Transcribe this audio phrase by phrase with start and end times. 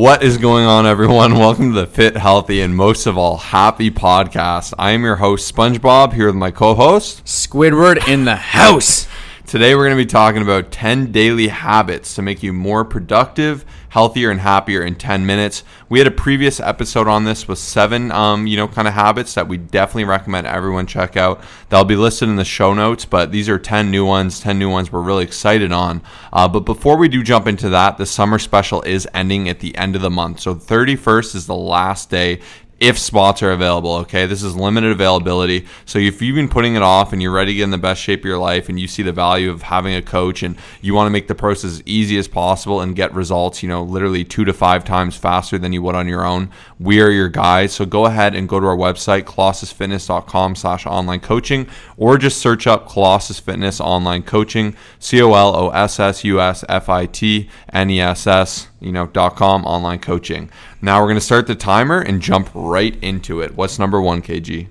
[0.00, 1.34] What is going on, everyone?
[1.38, 4.72] Welcome to the Fit, Healthy, and most of all, Happy podcast.
[4.78, 9.06] I am your host, SpongeBob, here with my co host, Squidward in the house.
[9.46, 13.66] Today, we're going to be talking about 10 daily habits to make you more productive,
[13.90, 15.62] healthier, and happier in 10 minutes.
[15.88, 19.34] We had a previous episode on this with seven, um, you know, kind of habits
[19.34, 21.42] that we definitely recommend everyone check out.
[21.68, 24.70] That'll be listed in the show notes, but these are 10 new ones, 10 new
[24.70, 26.02] ones we're really excited on.
[26.32, 29.76] Uh, but before we do jump into that, the summer special is ending at the
[29.76, 30.40] end of the month.
[30.40, 32.40] So 31st is the last day
[32.80, 33.92] if spots are available.
[33.96, 35.66] Okay, this is limited availability.
[35.84, 38.00] So if you've been putting it off and you're ready to get in the best
[38.00, 40.94] shape of your life and you see the value of having a coach and you
[40.94, 44.24] want to make the process as easy as possible and get results, you know, literally
[44.24, 47.74] two to five times faster than you would on your own, we are your guys.
[47.74, 51.68] So go ahead and go to our website, colossusfitness.com slash online coaching,
[51.98, 56.40] or just search up Colossus Fitness Online Coaching, C O L O S S U
[56.40, 60.50] S F I T N E S S you know, dot com online coaching.
[60.82, 63.54] Now we're going to start the timer and jump right into it.
[63.54, 64.68] What's number one, KG?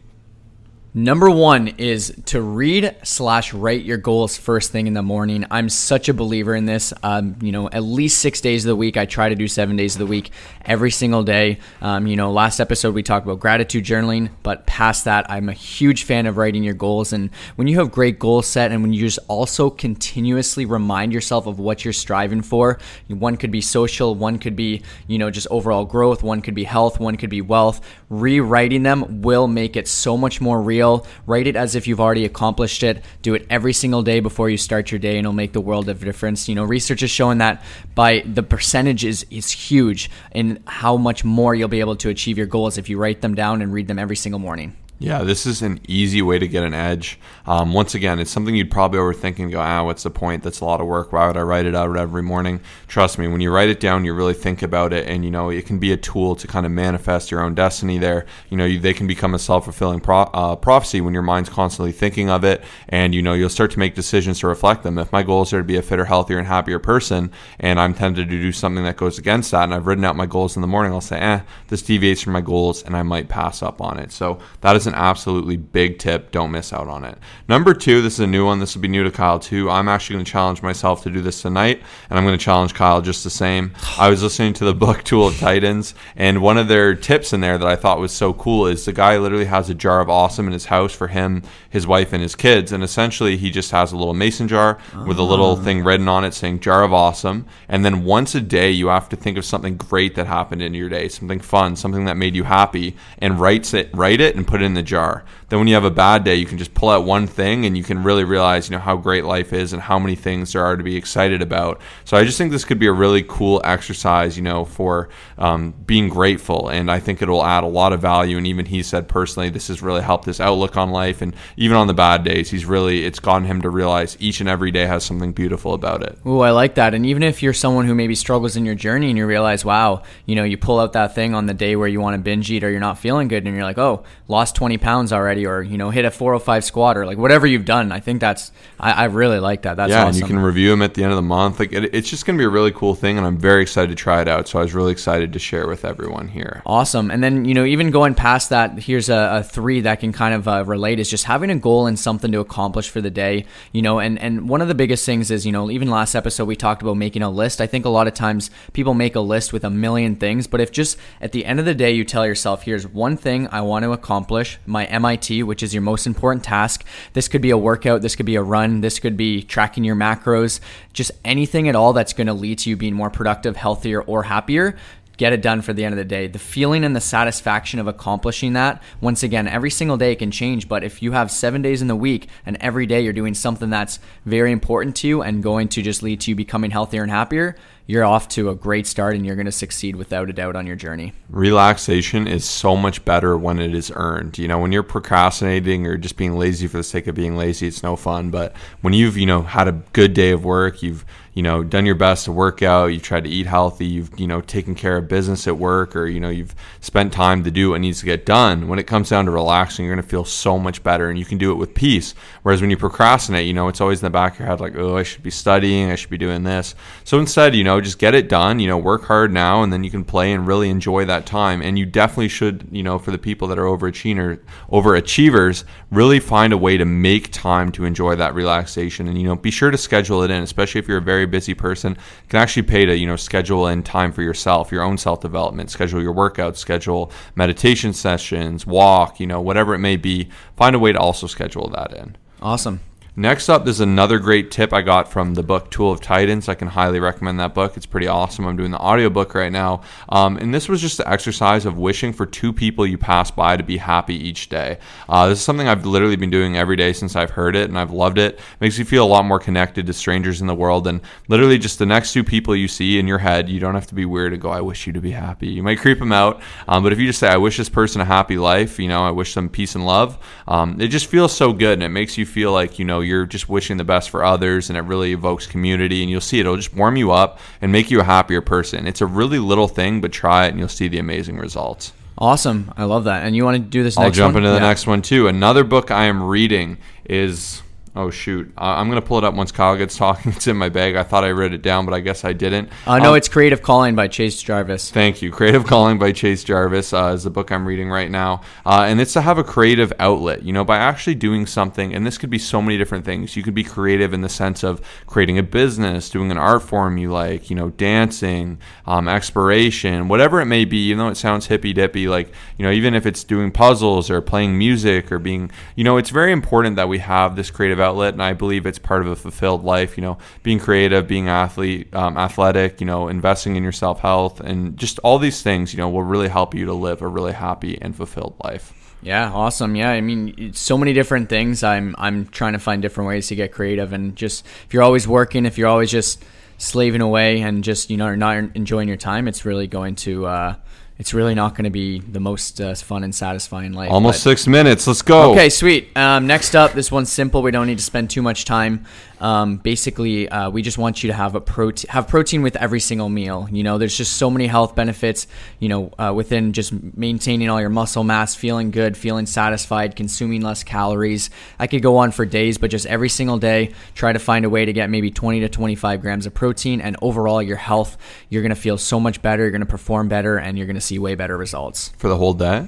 [0.91, 5.45] Number one is to read slash write your goals first thing in the morning.
[5.51, 6.93] I'm such a believer in this.
[7.03, 8.97] Um, you know, at least six days of the week.
[8.97, 10.31] I try to do seven days of the week
[10.65, 11.59] every single day.
[11.79, 15.53] Um, you know, last episode we talked about gratitude journaling, but past that, I'm a
[15.53, 17.13] huge fan of writing your goals.
[17.13, 21.45] And when you have great goals set and when you just also continuously remind yourself
[21.45, 25.45] of what you're striving for, one could be social, one could be, you know, just
[25.51, 27.79] overall growth, one could be health, one could be wealth.
[28.09, 30.78] Rewriting them will make it so much more real
[31.25, 33.03] Write it as if you've already accomplished it.
[33.21, 35.89] Do it every single day before you start your day, and it'll make the world
[35.89, 36.47] of difference.
[36.47, 37.63] You know, research is showing that
[37.95, 42.37] by the percentage is is huge in how much more you'll be able to achieve
[42.37, 44.75] your goals if you write them down and read them every single morning.
[45.01, 47.21] Yeah, this is an easy way to get an edge.
[47.45, 50.43] Um, once again, it's something you'd probably overthink and go, ah, what's the point?
[50.43, 51.13] That's a lot of work.
[51.13, 52.59] Why would I write it out every morning?
[52.89, 55.49] Trust me, when you write it down, you really think about it, and you know
[55.49, 57.97] it can be a tool to kind of manifest your own destiny.
[57.97, 61.23] There, you know, you, they can become a self fulfilling pro- uh, prophecy when your
[61.23, 64.83] mind's constantly thinking of it, and you know you'll start to make decisions to reflect
[64.83, 64.97] them.
[64.97, 68.27] If my goals are to be a fitter, healthier, and happier person, and I'm tempted
[68.29, 70.67] to do something that goes against that, and I've written out my goals in the
[70.67, 73.97] morning, I'll say, eh, this deviates from my goals, and I might pass up on
[73.97, 74.11] it.
[74.11, 76.31] So that is an absolutely big tip.
[76.31, 77.17] Don't miss out on it.
[77.47, 78.59] Number two, this is a new one.
[78.59, 79.69] This will be new to Kyle too.
[79.69, 82.73] I'm actually going to challenge myself to do this tonight, and I'm going to challenge
[82.73, 83.71] Kyle just the same.
[83.97, 87.41] I was listening to the book Tool of Titans, and one of their tips in
[87.41, 90.09] there that I thought was so cool is the guy literally has a jar of
[90.09, 93.71] awesome in his house for him, his wife, and his kids, and essentially he just
[93.71, 95.63] has a little mason jar with a little ah.
[95.63, 99.09] thing written on it saying jar of awesome, and then once a day you have
[99.09, 102.35] to think of something great that happened in your day, something fun, something that made
[102.35, 105.25] you happy, and writes it, write it, and put it in the jar.
[105.49, 107.75] Then when you have a bad day, you can just pull out one thing and
[107.75, 110.63] you can really realize, you know, how great life is and how many things there
[110.63, 111.81] are to be excited about.
[112.05, 115.73] So I just think this could be a really cool exercise, you know, for um,
[115.85, 116.69] being grateful.
[116.69, 118.37] And I think it'll add a lot of value.
[118.37, 121.21] And even he said personally, this has really helped his outlook on life.
[121.21, 124.49] And even on the bad days, he's really, it's gotten him to realize each and
[124.49, 126.19] every day has something beautiful about it.
[126.25, 126.93] Oh, I like that.
[126.93, 130.03] And even if you're someone who maybe struggles in your journey and you realize, wow,
[130.27, 132.51] you know, you pull out that thing on the day where you want to binge
[132.51, 135.61] eat or you're not feeling good and you're like, oh, lost 20 pounds already or,
[135.61, 137.91] you know, hit a 405 squat or like whatever you've done.
[137.91, 139.77] I think that's I, I really like that.
[139.77, 140.07] That's yeah, awesome.
[140.07, 141.59] and you can review them at the end of the month.
[141.59, 143.89] Like it, it's just going to be a really cool thing, and I'm very excited
[143.89, 144.47] to try it out.
[144.47, 146.61] So I was really excited to share with everyone here.
[146.65, 147.11] Awesome.
[147.11, 150.33] And then you know even going past that, here's a, a three that can kind
[150.33, 153.45] of uh, relate is just having a goal and something to accomplish for the day.
[153.71, 156.45] You know, and and one of the biggest things is you know even last episode
[156.45, 157.61] we talked about making a list.
[157.61, 160.61] I think a lot of times people make a list with a million things, but
[160.61, 163.61] if just at the end of the day you tell yourself, here's one thing I
[163.61, 166.85] want to accomplish, my MIT, which is your most important task.
[167.13, 169.95] This could be a workout, this could be a run, this could be tracking your
[169.95, 170.59] macros,
[170.93, 174.23] just anything at all that's going to lead to you being more productive, healthier, or
[174.23, 174.75] happier
[175.19, 176.27] get it done for the end of the day.
[176.27, 180.69] The feeling and the satisfaction of accomplishing that, once again, every single day can change,
[180.69, 183.69] but if you have seven days in the week and every day you're doing something
[183.69, 187.11] that's very important to you and going to just lead to you becoming healthier and
[187.11, 187.57] happier,
[187.89, 190.67] you're off to a great start and you're going to succeed without a doubt on
[190.67, 191.11] your journey.
[191.27, 194.37] Relaxation is so much better when it is earned.
[194.37, 197.65] You know, when you're procrastinating or just being lazy for the sake of being lazy,
[197.65, 198.29] it's no fun.
[198.29, 201.03] But when you've, you know, had a good day of work, you've
[201.33, 204.27] you know done your best to work out you've tried to eat healthy you've you
[204.27, 207.71] know taken care of business at work or you know you've spent time to do
[207.71, 208.67] what needs to get done.
[208.67, 211.25] When it comes down to relaxing you're going to feel so much better and you
[211.25, 212.13] can do it with peace.
[212.43, 214.75] Whereas when you procrastinate you know it's always in the back of your head like
[214.75, 216.75] oh i should be studying i should be doing this.
[217.03, 219.83] So instead you know just get it done you know work hard now and then
[219.83, 221.61] you can play and really enjoy that time.
[221.61, 224.39] And you definitely should you know for the people that are overachiever
[224.71, 229.07] overachievers really find a way to make time to enjoy that relaxation.
[229.07, 231.27] And you know be sure to schedule it in especially if you're a very very
[231.27, 231.97] busy person,
[232.29, 235.69] can actually pay to, you know, schedule in time for yourself, your own self development,
[235.69, 240.29] schedule your workouts, schedule meditation sessions, walk, you know, whatever it may be.
[240.55, 242.15] Find a way to also schedule that in.
[242.41, 242.79] Awesome.
[243.19, 246.47] Next up is another great tip I got from the book Tool of Titans.
[246.47, 247.75] I can highly recommend that book.
[247.75, 248.45] It's pretty awesome.
[248.45, 249.81] I'm doing the audiobook right now.
[250.07, 253.57] Um, and this was just the exercise of wishing for two people you pass by
[253.57, 254.77] to be happy each day.
[255.09, 257.77] Uh, this is something I've literally been doing every day since I've heard it, and
[257.77, 258.35] I've loved it.
[258.35, 258.39] it.
[258.61, 260.87] Makes you feel a lot more connected to strangers in the world.
[260.87, 263.87] And literally, just the next two people you see in your head, you don't have
[263.87, 265.47] to be weird to go, I wish you to be happy.
[265.47, 266.41] You might creep them out.
[266.69, 269.01] Um, but if you just say, I wish this person a happy life, you know,
[269.01, 270.17] I wish them peace and love,
[270.47, 271.73] um, it just feels so good.
[271.73, 274.69] And it makes you feel like, you know, you're just wishing the best for others
[274.69, 276.41] and it really evokes community and you'll see it.
[276.41, 279.67] it'll just warm you up and make you a happier person it's a really little
[279.67, 283.35] thing but try it and you'll see the amazing results awesome i love that and
[283.35, 284.43] you want to do this i'll jump one?
[284.43, 284.67] into the yeah.
[284.67, 287.61] next one too another book i am reading is
[287.95, 288.51] Oh shoot!
[288.55, 290.31] Uh, I'm gonna pull it up once Kyle gets talking.
[290.33, 290.95] It's in my bag.
[290.95, 292.69] I thought I wrote it down, but I guess I didn't.
[292.85, 294.91] Uh, no, um, it's Creative Calling by Chase Jarvis.
[294.91, 295.31] Thank you.
[295.31, 299.01] Creative Calling by Chase Jarvis uh, is the book I'm reading right now, uh, and
[299.01, 300.43] it's to have a creative outlet.
[300.43, 303.35] You know, by actually doing something, and this could be so many different things.
[303.35, 306.97] You could be creative in the sense of creating a business, doing an art form
[306.97, 310.89] you like, you know, dancing, um, exploration, whatever it may be.
[310.89, 314.21] Even though it sounds hippy dippy, like you know, even if it's doing puzzles or
[314.21, 317.95] playing music or being, you know, it's very important that we have this creative creative
[317.95, 319.97] outlet, and I believe it's part of a fulfilled life.
[319.97, 324.39] You know, being creative, being athlete, um, athletic, you know, investing in your self health,
[324.39, 327.33] and just all these things, you know, will really help you to live a really
[327.33, 328.73] happy and fulfilled life.
[329.01, 329.75] Yeah, awesome.
[329.75, 331.63] Yeah, I mean, so many different things.
[331.63, 335.07] I'm I'm trying to find different ways to get creative, and just if you're always
[335.07, 336.23] working, if you're always just
[336.57, 340.55] slaving away and just you know not enjoying your time, it's really going to uh,
[340.99, 343.89] it's really not going to be the most uh, fun and satisfying life.
[343.89, 344.31] Almost but.
[344.31, 344.85] six minutes.
[344.85, 345.31] Let's go.
[345.31, 345.95] Okay, sweet.
[345.95, 347.41] Um, next up, this one's simple.
[347.41, 348.85] We don't need to spend too much time.
[349.21, 352.79] Um, basically, uh, we just want you to have a protein, have protein with every
[352.79, 353.47] single meal.
[353.51, 355.27] You know, there's just so many health benefits.
[355.59, 360.41] You know, uh, within just maintaining all your muscle mass, feeling good, feeling satisfied, consuming
[360.41, 361.29] less calories.
[361.57, 364.49] I could go on for days, but just every single day, try to find a
[364.49, 367.97] way to get maybe 20 to 25 grams of protein, and overall, your health,
[368.29, 369.43] you're gonna feel so much better.
[369.43, 372.67] You're gonna perform better, and you're gonna see way better results for the whole day.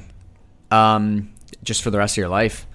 [0.70, 1.34] Um,
[1.64, 2.68] just for the rest of your life.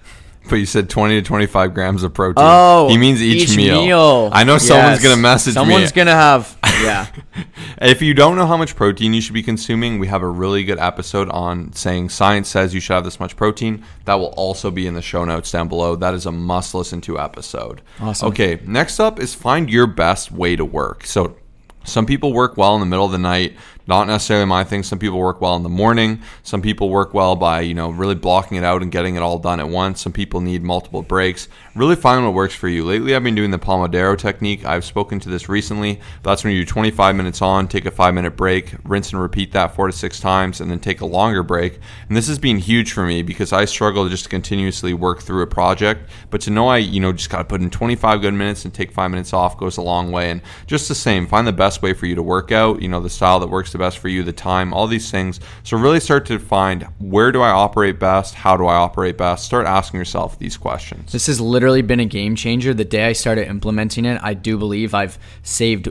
[0.49, 2.45] But you said 20 to 25 grams of protein.
[2.45, 3.81] Oh, he means each, each meal.
[3.81, 4.29] meal.
[4.31, 4.67] I know yes.
[4.67, 5.87] someone's going to message someone's me.
[5.87, 7.07] Someone's going to have, yeah.
[7.81, 10.63] if you don't know how much protein you should be consuming, we have a really
[10.63, 13.83] good episode on saying science says you should have this much protein.
[14.05, 15.97] That will also be in the show notes down below.
[15.97, 17.81] That is a must listen to episode.
[17.99, 18.29] Awesome.
[18.29, 21.05] Okay, next up is find your best way to work.
[21.05, 21.35] So,
[21.83, 23.55] some people work well in the middle of the night
[23.87, 24.83] not necessarily my thing.
[24.83, 26.21] Some people work well in the morning.
[26.43, 29.39] Some people work well by, you know, really blocking it out and getting it all
[29.39, 30.01] done at once.
[30.01, 31.47] Some people need multiple breaks.
[31.73, 32.83] Really find what works for you.
[32.83, 34.65] Lately, I've been doing the Pomodoro technique.
[34.65, 36.01] I've spoken to this recently.
[36.23, 39.53] That's when you do 25 minutes on, take a five minute break, rinse and repeat
[39.53, 41.79] that four to six times, and then take a longer break.
[42.07, 45.43] And this has been huge for me because I struggle to just continuously work through
[45.43, 46.09] a project.
[46.29, 48.73] But to know I, you know, just got to put in 25 good minutes and
[48.73, 50.29] take five minutes off goes a long way.
[50.29, 52.99] And just the same, find the best way for you to work out, you know,
[52.99, 55.39] the style that works the best for you, the time, all these things.
[55.63, 58.33] So really start to find where do I operate best?
[58.35, 59.45] How do I operate best?
[59.45, 61.11] Start asking yourself these questions.
[61.11, 62.73] This has literally been a game changer.
[62.73, 65.89] The day I started implementing it, I do believe I've saved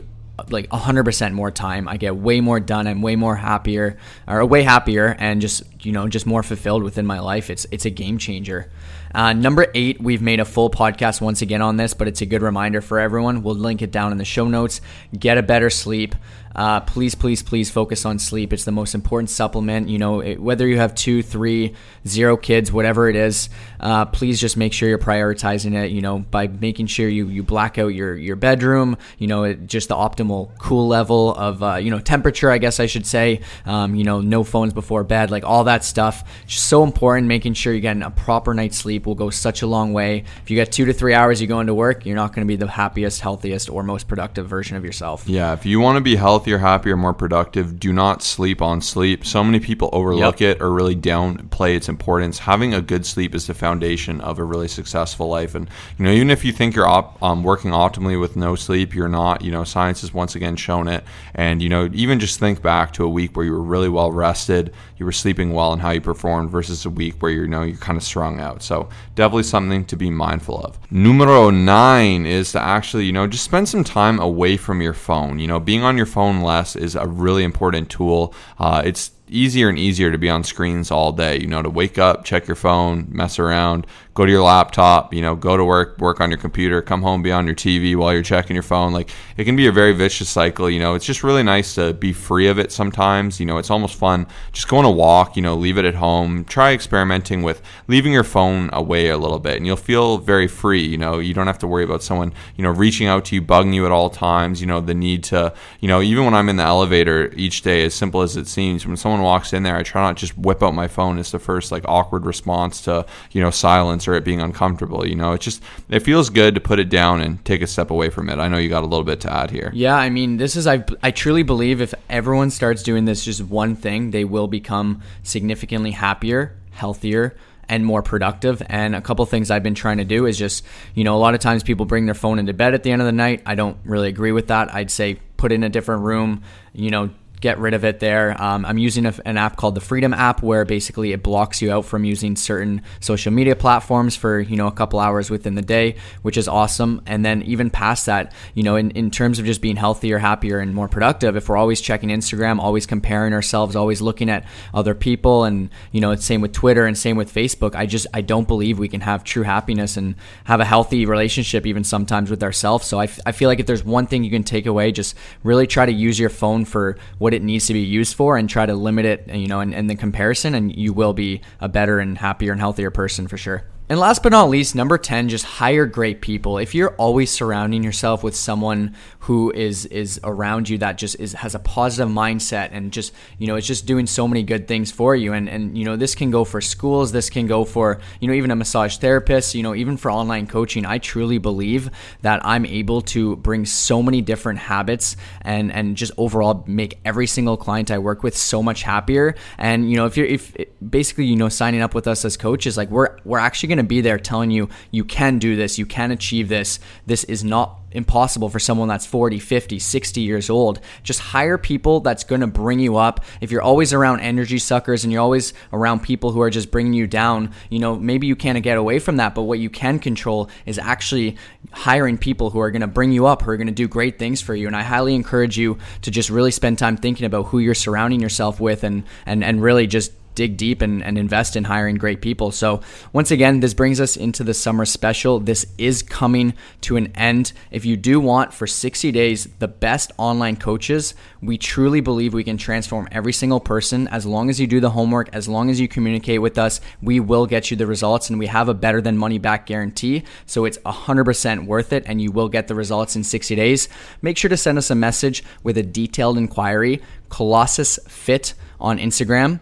[0.49, 1.87] like 100% more time.
[1.87, 2.87] I get way more done.
[2.87, 3.97] I'm way more happier
[4.27, 7.49] or way happier and just, you know, just more fulfilled within my life.
[7.49, 8.69] It's it's a game changer.
[9.13, 12.25] Uh, number eight, we've made a full podcast once again on this, but it's a
[12.25, 13.41] good reminder for everyone.
[13.41, 14.81] We'll link it down in the show notes.
[15.17, 16.13] Get a better sleep.
[16.57, 18.51] Uh, please, please, please focus on sleep.
[18.51, 19.89] It's the most important supplement.
[19.89, 21.75] You know, it, whether you have two, three,
[22.07, 23.49] zero kids, whatever it is,
[23.79, 25.91] uh, please just make sure you're prioritizing it.
[25.91, 28.97] You know, by making sure you you black out your your bedroom.
[29.19, 32.49] You know, it, just the optimal cool level of uh, you know temperature.
[32.49, 33.41] I guess I should say.
[33.65, 36.27] Um, you know, no phones before bed, like all that stuff.
[36.47, 37.27] Just so important.
[37.27, 40.23] Making sure you're getting a proper night's sleep will go such a long way.
[40.41, 42.47] If you get two to three hours you go into work, you're not going to
[42.47, 45.27] be the happiest, healthiest, or most productive version of yourself.
[45.27, 48.79] Yeah, if you want to be healthy healthier, happier, more productive, do not sleep on
[48.79, 49.25] sleep.
[49.25, 50.55] So many people overlook yep.
[50.57, 52.39] it or really downplay its importance.
[52.39, 55.55] Having a good sleep is the foundation of a really successful life.
[55.55, 58.95] And you know, even if you think you're op- um, working optimally with no sleep,
[58.95, 59.41] you're not.
[59.41, 61.03] You know, science has once again shown it.
[61.35, 64.13] And you know, even just think back to a week where you were really well
[64.13, 67.63] rested, you were sleeping well, and how you performed versus a week where you know
[67.63, 68.63] you're kind of strung out.
[68.63, 70.79] So definitely something to be mindful of.
[70.91, 75.39] Numero nine is to actually you know just spend some time away from your phone.
[75.39, 78.33] You know, being on your phone less is a really important tool.
[78.59, 81.39] Uh, it's easier and easier to be on screens all day.
[81.39, 85.21] You know, to wake up, check your phone, mess around, go to your laptop, you
[85.21, 88.11] know, go to work, work on your computer, come home, be on your TV while
[88.11, 88.91] you're checking your phone.
[88.91, 90.69] Like it can be a very vicious cycle.
[90.69, 93.39] You know, it's just really nice to be free of it sometimes.
[93.39, 96.45] You know, it's almost fun just going a walk, you know, leave it at home.
[96.45, 100.81] Try experimenting with leaving your phone away a little bit and you'll feel very free.
[100.81, 103.43] You know, you don't have to worry about someone, you know, reaching out to you,
[103.43, 104.61] bugging you at all times.
[104.61, 107.85] You know, the need to, you know, even when I'm in the elevator each day,
[107.85, 110.63] as simple as it seems, when someone walks in there, I try not just whip
[110.63, 114.23] out my phone as the first like awkward response to, you know, silence or it
[114.23, 115.07] being uncomfortable.
[115.07, 117.91] You know, it just it feels good to put it down and take a step
[117.91, 118.39] away from it.
[118.39, 119.71] I know you got a little bit to add here.
[119.73, 123.41] Yeah, I mean, this is I I truly believe if everyone starts doing this just
[123.41, 127.35] one thing, they will become significantly happier, healthier,
[127.69, 128.61] and more productive.
[128.67, 131.33] And a couple things I've been trying to do is just, you know, a lot
[131.33, 133.41] of times people bring their phone into bed at the end of the night.
[133.45, 134.73] I don't really agree with that.
[134.73, 136.43] I'd say put in a different room,
[136.73, 137.09] you know,
[137.39, 138.41] get rid of it there.
[138.41, 141.71] Um, I'm using a, an app called the Freedom app where basically it blocks you
[141.71, 145.61] out from using certain social media platforms for, you know, a couple hours within the
[145.61, 147.01] day, which is awesome.
[147.05, 150.59] And then even past that, you know, in, in terms of just being healthier, happier,
[150.59, 154.95] and more productive, if we're always checking Instagram, always comparing ourselves, always looking at other
[154.95, 158.21] people, and, you know, it's same with Twitter and same with Facebook, I just, I
[158.21, 160.15] don't believe we can have true happiness and
[160.45, 162.87] have a healthy relationship even sometimes with ourselves.
[162.87, 165.15] So I, f- I feel like if there's one thing you can take away, just
[165.43, 168.49] really try to use your phone for what it needs to be used for and
[168.49, 171.99] try to limit it, you know, in the comparison, and you will be a better
[171.99, 173.63] and happier and healthier person for sure.
[173.89, 176.57] And last but not least, number 10, just hire great people.
[176.57, 181.31] If you're always surrounding yourself with someone who is is around you that just is
[181.33, 184.91] has a positive mindset and just, you know, it's just doing so many good things
[184.91, 185.31] for you.
[185.31, 188.33] And and you know, this can go for schools, this can go for, you know,
[188.33, 190.85] even a massage therapist, you know, even for online coaching.
[190.85, 191.89] I truly believe
[192.23, 197.27] that I'm able to bring so many different habits and and just overall make every
[197.27, 199.35] single client I work with so much happier.
[199.57, 200.53] And you know, if you're if
[200.89, 203.83] basically, you know, signing up with us as coaches, like we're we're actually going to
[203.83, 206.79] be there telling you you can do this, you can achieve this.
[207.05, 210.79] This is not impossible for someone that's 40, 50, 60 years old.
[211.03, 213.23] Just hire people that's going to bring you up.
[213.41, 216.93] If you're always around energy suckers and you're always around people who are just bringing
[216.93, 219.99] you down, you know, maybe you can't get away from that, but what you can
[219.99, 221.37] control is actually
[221.71, 224.19] hiring people who are going to bring you up, who are going to do great
[224.19, 224.67] things for you.
[224.67, 228.19] And I highly encourage you to just really spend time thinking about who you're surrounding
[228.19, 232.21] yourself with and and and really just dig deep and, and invest in hiring great
[232.21, 232.51] people.
[232.51, 232.79] So,
[233.11, 235.39] once again, this brings us into the summer special.
[235.39, 237.51] This is coming to an end.
[237.71, 242.43] If you do want for 60 days the best online coaches, we truly believe we
[242.43, 244.07] can transform every single person.
[244.09, 247.19] As long as you do the homework, as long as you communicate with us, we
[247.19, 250.23] will get you the results and we have a better than money back guarantee.
[250.45, 253.89] So, it's 100% worth it and you will get the results in 60 days.
[254.21, 259.59] Make sure to send us a message with a detailed inquiry, Colossus Fit on Instagram.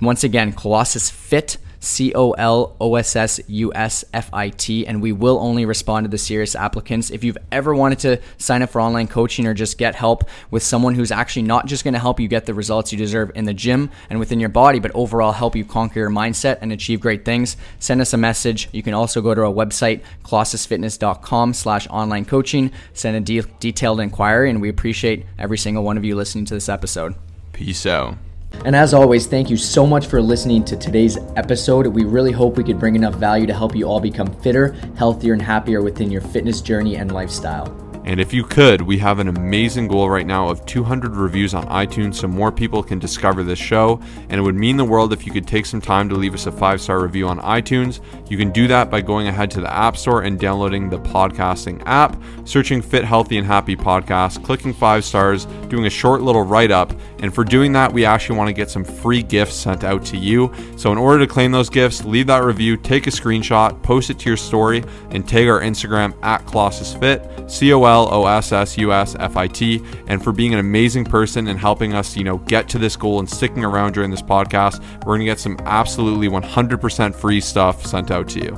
[0.00, 4.86] Once again, Colossus Fit, C O L O S S U S F I T,
[4.86, 7.10] and we will only respond to the serious applicants.
[7.10, 10.62] If you've ever wanted to sign up for online coaching or just get help with
[10.62, 13.46] someone who's actually not just going to help you get the results you deserve in
[13.46, 17.00] the gym and within your body, but overall help you conquer your mindset and achieve
[17.00, 18.68] great things, send us a message.
[18.70, 23.98] You can also go to our website, colossusfitness.com slash online coaching, send a de- detailed
[23.98, 27.16] inquiry, and we appreciate every single one of you listening to this episode.
[27.52, 28.16] Peace out.
[28.64, 31.86] And as always, thank you so much for listening to today's episode.
[31.86, 35.32] We really hope we could bring enough value to help you all become fitter, healthier,
[35.32, 37.82] and happier within your fitness journey and lifestyle.
[38.04, 41.64] And if you could, we have an amazing goal right now of 200 reviews on
[41.68, 44.00] iTunes so more people can discover this show.
[44.28, 46.46] And it would mean the world if you could take some time to leave us
[46.46, 48.00] a five star review on iTunes.
[48.28, 51.80] You can do that by going ahead to the App Store and downloading the podcasting
[51.86, 56.72] app, searching Fit, Healthy, and Happy Podcast, clicking five stars, doing a short little write
[56.72, 56.92] up.
[57.22, 60.18] And for doing that, we actually want to get some free gifts sent out to
[60.18, 60.52] you.
[60.76, 64.18] So in order to claim those gifts, leave that review, take a screenshot, post it
[64.20, 68.12] to your story, and tag our Instagram at Colossus Fit, C O L.
[68.12, 71.58] O S S U S F I T, and for being an amazing person and
[71.58, 74.80] helping us, you know, get to this goal and sticking around during this podcast.
[74.98, 78.56] We're going to get some absolutely 100% free stuff sent out to you.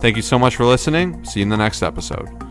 [0.00, 1.24] Thank you so much for listening.
[1.24, 2.49] See you in the next episode.